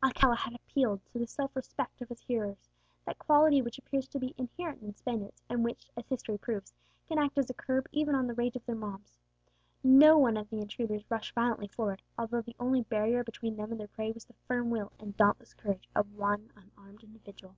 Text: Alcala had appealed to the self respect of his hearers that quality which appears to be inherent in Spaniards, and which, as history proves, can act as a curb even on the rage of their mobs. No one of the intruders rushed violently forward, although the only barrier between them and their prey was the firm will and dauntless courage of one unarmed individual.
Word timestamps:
Alcala 0.00 0.36
had 0.36 0.54
appealed 0.54 1.04
to 1.06 1.18
the 1.18 1.26
self 1.26 1.56
respect 1.56 2.00
of 2.00 2.08
his 2.08 2.20
hearers 2.20 2.68
that 3.04 3.18
quality 3.18 3.60
which 3.60 3.78
appears 3.78 4.06
to 4.06 4.20
be 4.20 4.32
inherent 4.38 4.80
in 4.80 4.94
Spaniards, 4.94 5.42
and 5.48 5.64
which, 5.64 5.90
as 5.96 6.06
history 6.06 6.38
proves, 6.38 6.72
can 7.08 7.18
act 7.18 7.36
as 7.36 7.50
a 7.50 7.54
curb 7.54 7.88
even 7.90 8.14
on 8.14 8.28
the 8.28 8.34
rage 8.34 8.54
of 8.54 8.64
their 8.64 8.76
mobs. 8.76 9.18
No 9.82 10.16
one 10.18 10.36
of 10.36 10.48
the 10.50 10.60
intruders 10.60 11.10
rushed 11.10 11.34
violently 11.34 11.66
forward, 11.66 12.00
although 12.16 12.42
the 12.42 12.54
only 12.60 12.82
barrier 12.82 13.24
between 13.24 13.56
them 13.56 13.72
and 13.72 13.80
their 13.80 13.88
prey 13.88 14.12
was 14.12 14.24
the 14.24 14.34
firm 14.46 14.70
will 14.70 14.92
and 15.00 15.16
dauntless 15.16 15.52
courage 15.52 15.88
of 15.96 16.14
one 16.16 16.52
unarmed 16.54 17.02
individual. 17.02 17.56